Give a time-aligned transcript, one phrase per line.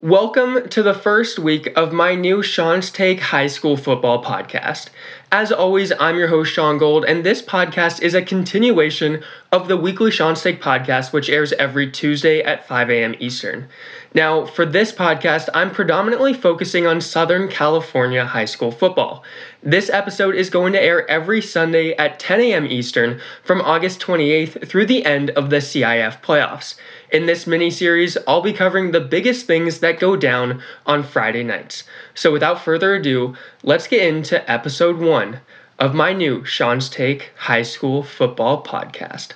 [0.00, 4.90] Welcome to the first week of my new Shaun's Take High School Football podcast.
[5.32, 9.76] As always, I'm your host, Shaun Gold, and this podcast is a continuation of the
[9.76, 13.16] weekly Shaun's Take podcast, which airs every Tuesday at 5 a.m.
[13.18, 13.66] Eastern.
[14.14, 19.22] Now, for this podcast, I'm predominantly focusing on Southern California high school football.
[19.62, 22.66] This episode is going to air every Sunday at 10 a.m.
[22.66, 26.76] Eastern from August 28th through the end of the CIF playoffs.
[27.12, 31.42] In this mini series, I'll be covering the biggest things that go down on Friday
[31.42, 31.84] nights.
[32.14, 35.40] So, without further ado, let's get into episode one
[35.78, 39.34] of my new Shaun's Take High School Football podcast.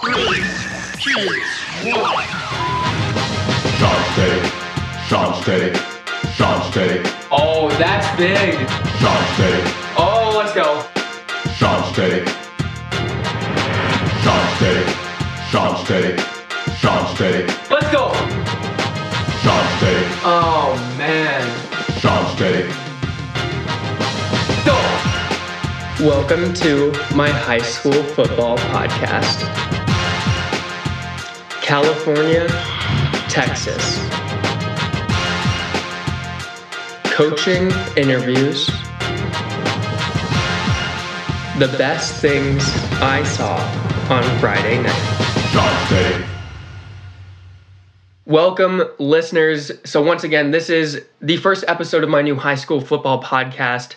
[0.00, 0.16] Sean's
[4.12, 4.48] steady.
[5.06, 5.78] Sean's steady.
[6.34, 7.10] Sean's steady.
[7.30, 8.54] Oh, that's big.
[8.98, 9.62] Sean's steady.
[9.98, 10.82] Oh, let's go.
[11.52, 12.24] Sean's steady.
[14.22, 14.84] Sean's steady.
[15.50, 16.22] Sean's steady.
[16.78, 18.12] Shaun's Take, Let's go.
[19.42, 20.06] Sean's steady.
[20.24, 21.44] Oh, man.
[22.00, 22.68] Sean's steady.
[26.00, 29.81] Welcome to my high school football podcast.
[31.72, 32.46] California,
[33.30, 33.96] Texas.
[37.04, 38.66] Coaching interviews.
[41.58, 42.62] The best things
[43.00, 43.56] I saw
[44.10, 46.26] on Friday night.
[48.26, 49.72] Welcome, listeners.
[49.82, 53.94] So, once again, this is the first episode of my new high school football podcast.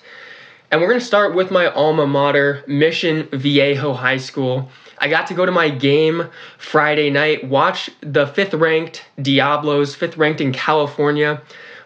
[0.71, 4.69] And we're going to start with my alma mater, Mission Viejo High School.
[4.97, 10.17] I got to go to my game Friday night, watch the fifth ranked Diablos, fifth
[10.17, 11.41] ranked in California,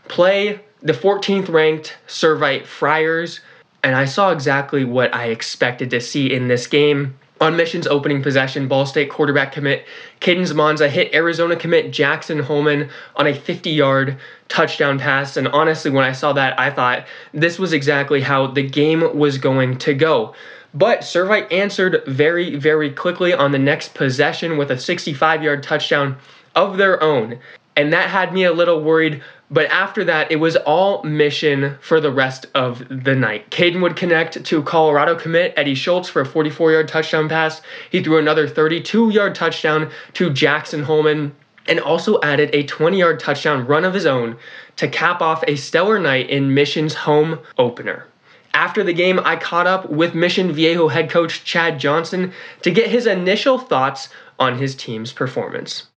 [0.07, 3.41] play the 14th ranked Servite Friars.
[3.83, 7.17] And I saw exactly what I expected to see in this game.
[7.41, 9.85] On Mission's opening possession, Ball State quarterback commit
[10.19, 14.17] Caden Zamanza hit Arizona commit Jackson Holman on a 50 yard
[14.49, 15.37] touchdown pass.
[15.37, 19.37] And honestly, when I saw that, I thought this was exactly how the game was
[19.37, 20.33] going to go.
[20.73, 26.17] But Servite answered very, very quickly on the next possession with a 65 yard touchdown
[26.55, 27.39] of their own.
[27.77, 29.23] And that had me a little worried.
[29.51, 33.49] But after that, it was all mission for the rest of the night.
[33.49, 37.61] Caden would connect to Colorado commit Eddie Schultz for a 44 yard touchdown pass.
[37.89, 41.35] He threw another 32 yard touchdown to Jackson Holman
[41.67, 44.37] and also added a 20 yard touchdown run of his own
[44.75, 48.05] to cap off a stellar night in Mission's home opener.
[48.53, 52.89] After the game, I caught up with Mission Viejo head coach Chad Johnson to get
[52.89, 55.88] his initial thoughts on his team's performance.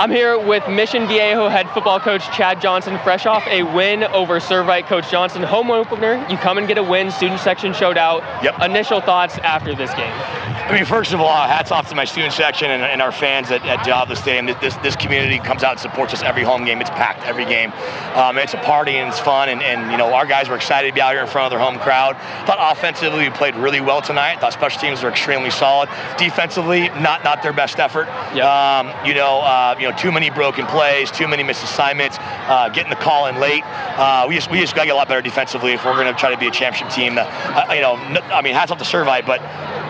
[0.00, 4.40] I'm here with Mission Viejo head football coach Chad Johnson, fresh off a win over
[4.40, 5.42] Servite coach Johnson.
[5.42, 8.22] Home opener, you come and get a win, student section showed out.
[8.42, 8.62] Yep.
[8.62, 10.59] Initial thoughts after this game.
[10.70, 13.50] I mean, first of all, hats off to my student section and, and our fans
[13.50, 14.56] at, at Diablo Stadium.
[14.60, 16.80] This, this, community comes out and supports us every home game.
[16.80, 17.72] It's packed every game.
[18.14, 19.48] Um, it's a party and it's fun.
[19.48, 21.50] And, and, you know, our guys were excited to be out here in front of
[21.50, 22.14] their home crowd.
[22.46, 24.38] Thought offensively we played really well tonight.
[24.38, 25.88] Thought special teams were extremely solid.
[26.16, 28.06] Defensively, not not their best effort.
[28.32, 28.44] Yep.
[28.44, 32.16] Um, you know, uh, you know, too many broken plays, too many missed assignments,
[32.46, 33.64] uh, getting the call in late.
[33.66, 36.06] Uh, we just we just got to get a lot better defensively if we're going
[36.06, 37.18] to try to be a championship team.
[37.18, 37.96] Uh, you know,
[38.30, 39.40] I mean, hats off to Servite, but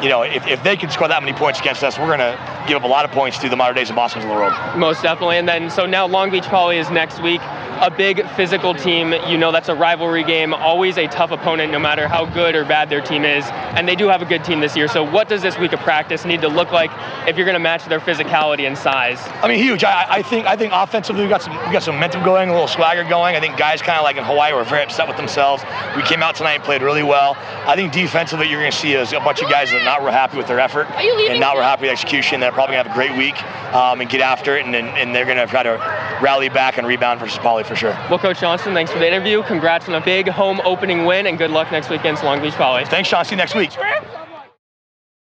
[0.03, 2.65] you know, if, if they can score that many points against us, we're going to
[2.67, 4.53] give up a lot of points to the Mater Deis of Boscos in the world.
[4.77, 5.37] Most definitely.
[5.37, 7.41] And then, so now Long Beach Poly is next week.
[7.81, 9.13] A big physical team.
[9.29, 10.53] You know, that's a rivalry game.
[10.53, 13.45] Always a tough opponent, no matter how good or bad their team is.
[13.77, 14.89] And they do have a good team this year.
[14.89, 16.91] So, what does this week of practice need to look like
[17.29, 19.19] if you're going to match their physicality and size?
[19.43, 19.83] I mean, huge.
[19.83, 22.53] I, I think I think offensively we got some we got some momentum going, a
[22.53, 23.37] little swagger going.
[23.37, 25.63] I think guys kind of like in Hawaii were very upset with themselves.
[25.97, 27.37] We came out tonight and played really well.
[27.67, 30.01] I think defensively you're going to see is a bunch of guys that are not
[30.03, 32.41] real happy with their effort you and not real happy with execution.
[32.41, 33.43] They're probably going to have a great week
[33.75, 35.79] um, and get after it, and, and, and they're going to try to
[36.23, 37.93] rally back and rebound versus Poly for sure.
[38.09, 39.43] Well, Coach Johnson, thanks for the interview.
[39.45, 42.55] Congrats on a big home opening win, and good luck next week against Long Beach
[42.55, 42.85] Poly.
[42.85, 43.25] Thanks, Shaun.
[43.25, 43.71] See you next week.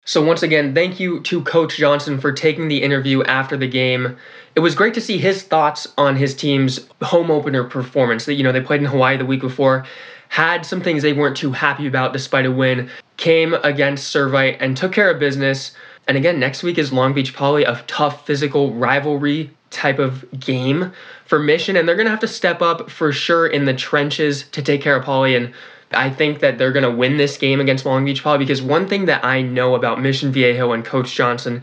[0.07, 4.17] So, once again, thank you to Coach Johnson for taking the interview after the game.
[4.55, 8.27] It was great to see his thoughts on his team's home opener performance.
[8.27, 9.87] That you know they played in Hawaii the week before,
[10.29, 14.77] had some things they weren't too happy about despite a win, came against Servite and
[14.77, 15.75] took care of business.
[16.07, 20.93] And again, next week is Long Beach Poly, a tough physical rivalry type of game
[21.27, 24.63] for Mission, and they're gonna have to step up for sure in the trenches to
[24.63, 25.35] take care of Poly.
[25.35, 25.53] And
[25.93, 28.89] I think that they're going to win this game against Long Beach Poly because one
[28.89, 31.63] thing that I know about Mission Viejo and Coach Johnson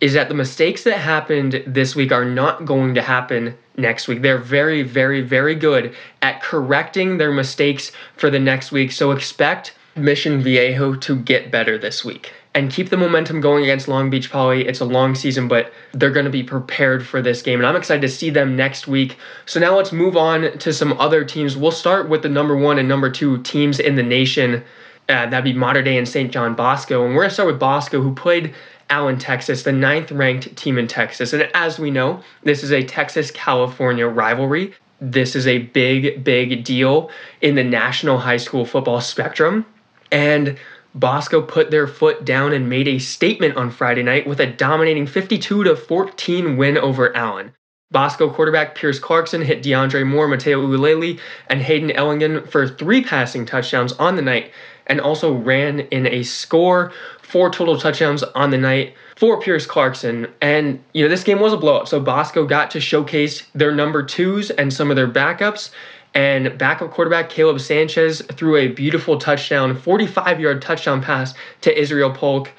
[0.00, 4.22] is that the mistakes that happened this week are not going to happen next week.
[4.22, 8.90] They're very, very, very good at correcting their mistakes for the next week.
[8.90, 12.32] So expect Mission Viejo to get better this week.
[12.54, 14.66] And keep the momentum going against Long Beach Poly.
[14.66, 17.76] It's a long season, but they're going to be prepared for this game, and I'm
[17.76, 19.16] excited to see them next week.
[19.46, 21.56] So now let's move on to some other teams.
[21.56, 24.62] We'll start with the number one and number two teams in the nation.
[25.08, 26.30] Uh, that'd be Mater Dei and St.
[26.30, 27.04] John Bosco.
[27.04, 28.54] And we're going to start with Bosco, who played
[28.90, 31.32] Allen, Texas, the ninth ranked team in Texas.
[31.32, 34.74] And as we know, this is a Texas California rivalry.
[35.00, 37.10] This is a big, big deal
[37.40, 39.66] in the national high school football spectrum.
[40.12, 40.58] And
[40.94, 45.06] Bosco put their foot down and made a statement on Friday night with a dominating
[45.06, 47.52] 52 to 14 win over Allen.
[47.90, 51.18] Bosco quarterback Pierce Clarkson hit DeAndre Moore, Mateo Ukulele,
[51.48, 54.50] and Hayden Ellingen for three passing touchdowns on the night,
[54.86, 56.90] and also ran in a score,
[57.20, 60.26] four total touchdowns on the night for Pierce Clarkson.
[60.40, 61.88] And, you know, this game was a blowout.
[61.88, 65.70] So Bosco got to showcase their number twos and some of their backups.
[66.14, 72.10] And backup quarterback Caleb Sanchez threw a beautiful touchdown, 45 yard touchdown pass to Israel
[72.10, 72.50] Polk,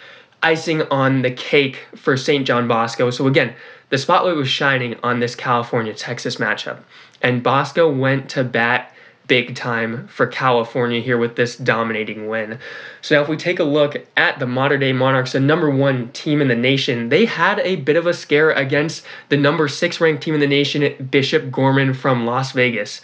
[0.41, 2.47] icing on the cake for St.
[2.47, 3.09] John Bosco.
[3.11, 3.53] So, again,
[3.89, 6.79] the spotlight was shining on this California Texas matchup.
[7.21, 8.94] And Bosco went to bat
[9.27, 12.59] big time for California here with this dominating win.
[13.01, 16.09] So now if we take a look at the Mater Dei Monarchs, the number one
[16.11, 20.01] team in the nation, they had a bit of a scare against the number six
[20.01, 23.01] ranked team in the nation, Bishop Gorman from Las Vegas.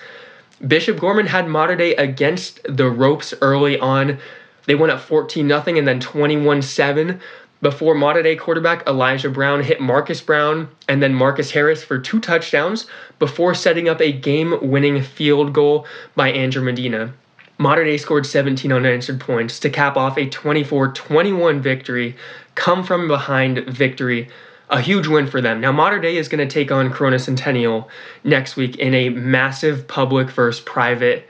[0.67, 4.19] Bishop Gorman had Mater Dei against the ropes early on.
[4.65, 7.19] They went up 14 0 and then 21 7
[7.61, 12.19] before Mater Dei quarterback Elijah Brown hit Marcus Brown and then Marcus Harris for two
[12.19, 12.87] touchdowns
[13.19, 15.85] before setting up a game winning field goal
[16.15, 17.13] by Andrew Medina.
[17.57, 22.15] Mater Dei scored 17 unanswered points to cap off a 24 21 victory,
[22.55, 24.29] come from behind victory.
[24.71, 25.59] A huge win for them.
[25.59, 27.89] Now, Mater Dei is going to take on Corona Centennial
[28.23, 31.27] next week in a massive public versus private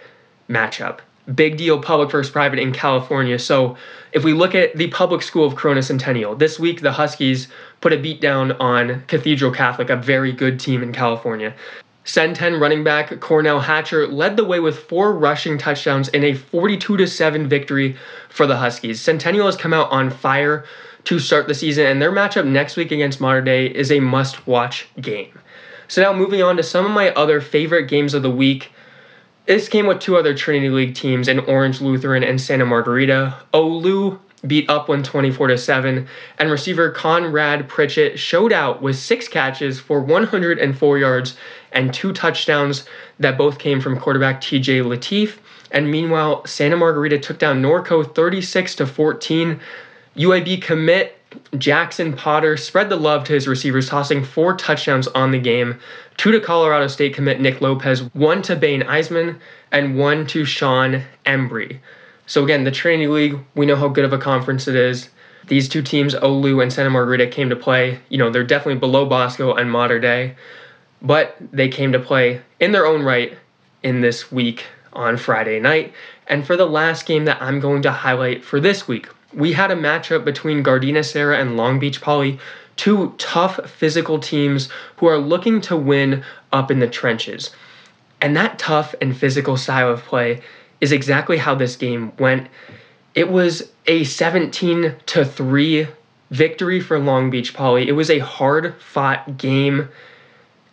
[0.50, 1.00] matchup
[1.34, 3.38] big deal public versus private in California.
[3.38, 3.78] So
[4.12, 7.48] if we look at the public school of Corona Centennial, this week the Huskies
[7.82, 11.54] put a beat down on Cathedral Catholic, a very good team in California.
[12.14, 17.06] 10 running back Cornell Hatcher led the way with four rushing touchdowns in a 42
[17.06, 17.96] 7 victory
[18.30, 19.00] for the Huskies.
[19.00, 20.66] Centennial has come out on fire
[21.06, 24.48] to start the season, and their matchup next week against Mater Dei is a must
[24.48, 25.40] watch game.
[25.88, 28.72] So, now moving on to some of my other favorite games of the week.
[29.46, 33.36] This came with two other Trinity League teams in Orange Lutheran and Santa Margarita.
[33.54, 36.08] Olu beat up Upland 24 7,
[36.38, 41.36] and receiver Conrad Pritchett showed out with six catches for 104 yards
[41.72, 42.86] and two touchdowns
[43.20, 45.38] that both came from quarterback TJ Latif.
[45.72, 49.60] And meanwhile, Santa Margarita took down Norco 36 to 14.
[50.16, 51.18] UAB commit
[51.58, 55.80] Jackson Potter spread the love to his receivers, tossing four touchdowns on the game.
[56.18, 59.40] Two to Colorado State commit Nick Lopez, one to Bain Eisman,
[59.72, 61.80] and one to Sean Embry.
[62.30, 65.10] So again, the Trinity League, we know how good of a conference it is.
[65.48, 68.00] These two teams, Olu and Santa Margarita, came to play.
[68.10, 70.36] You know, they're definitely below Bosco and Mater Dei,
[71.02, 73.36] but they came to play in their own right
[73.82, 75.92] in this week on Friday night.
[76.28, 79.72] And for the last game that I'm going to highlight for this week, we had
[79.72, 82.38] a matchup between Gardena Serra and Long Beach Poly,
[82.76, 86.24] two tough physical teams who are looking to win
[86.54, 87.50] up in the trenches.
[88.22, 90.44] And that tough and physical style of play
[90.82, 92.48] is exactly how this game went.
[93.16, 95.88] It was a 17 to 3
[96.32, 97.88] victory for Long Beach Poly.
[97.88, 99.90] It was a hard fought game.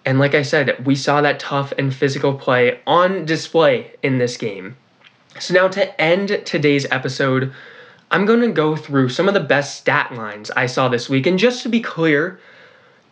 [0.04, 4.36] And like I said, we saw that tough and physical play on display in this
[4.36, 4.76] game.
[5.38, 7.52] So, now to end today's episode,
[8.10, 11.26] I'm going to go through some of the best stat lines I saw this week.
[11.26, 12.38] And just to be clear,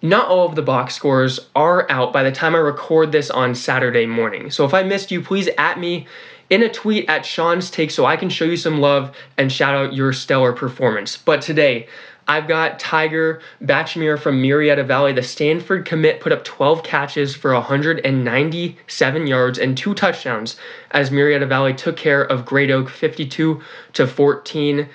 [0.01, 3.55] not all of the box scores are out by the time I record this on
[3.55, 4.51] Saturday morning.
[4.51, 6.07] So if I missed you, please at me
[6.51, 9.75] in a tweet at Shaun's Take so I can show you some love and shout
[9.75, 11.17] out your stellar performance.
[11.17, 11.89] But today,
[12.27, 15.13] I've got Tiger Bachmeier from Murrieta Valley.
[15.13, 20.57] The Stanford commit put up 12 catches for 197 yards and two touchdowns
[20.93, 23.61] as Murrieta Valley took care of Great Oak 52
[23.93, 24.89] to 14.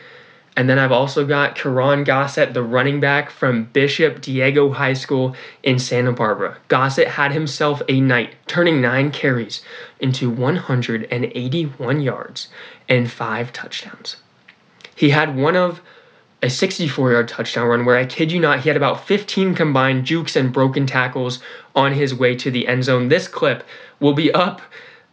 [0.60, 5.34] And then I've also got Karan Gossett, the running back from Bishop Diego High School
[5.64, 6.58] in Santa Barbara.
[6.68, 9.62] Gossett had himself a night, turning nine carries
[10.02, 12.50] into 181 yards
[12.90, 14.18] and five touchdowns.
[14.94, 15.80] He had one of
[16.44, 20.04] a 64 yard touchdown run where I kid you not, he had about 15 combined
[20.04, 21.40] jukes and broken tackles
[21.74, 23.08] on his way to the end zone.
[23.08, 23.64] This clip
[24.02, 24.62] will be up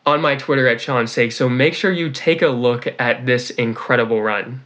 [0.04, 3.50] on my Twitter at Shaun's Take, so make sure you take a look at this
[3.50, 4.62] incredible run.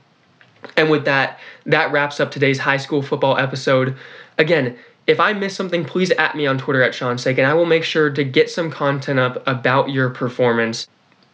[0.76, 3.96] And with that, that wraps up today's high school football episode.
[4.38, 4.76] Again,
[5.06, 7.66] if I miss something, please at me on Twitter at Shaun's Take, and I will
[7.66, 10.86] make sure to get some content up about your performance.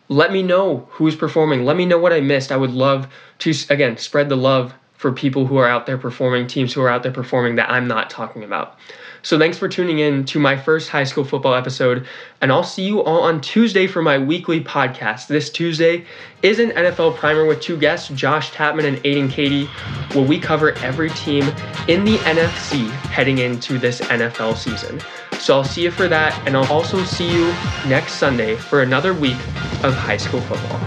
[0.09, 1.65] Let me know who's performing.
[1.65, 2.53] Let me know what I missed.
[2.53, 3.09] I would love
[3.41, 6.89] to, again, spread the love for people who are out there performing, teams who are
[6.89, 8.79] out there performing that I'm not talking about.
[9.27, 12.07] So thanks for tuning in to my first high school football episode,
[12.41, 15.27] and I'll see you all on Tuesday for my weekly podcast.
[15.27, 16.05] This Tuesday
[16.43, 19.67] is an NFL primer with two guests, Josh Tapman and Aiden Katie,
[20.13, 21.43] where we cover every team
[21.89, 25.01] in the NFC heading into this NFL season.
[25.41, 27.47] So I'll see you for that, and I'll also see you
[27.89, 29.39] next Sunday for another week
[29.83, 30.81] of high school football.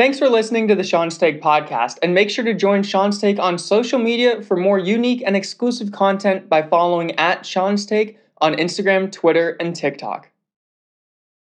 [0.00, 3.38] Thanks for listening to the Shaun's Take podcast, and make sure to join Shaun's Take
[3.38, 8.54] on social media for more unique and exclusive content by following at Shaun's Take on
[8.54, 10.29] Instagram, Twitter, and TikTok.